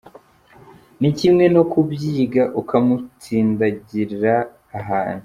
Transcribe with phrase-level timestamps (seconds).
[0.99, 4.35] Ni kimwe no kubyiga, ukamutsindagira
[4.79, 5.19] ahantu.